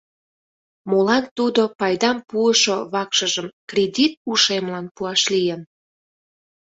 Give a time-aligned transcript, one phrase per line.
[0.89, 5.61] Молан тудо пайдам пуышо вакшыжым кредит ушемлан пуаш лийын?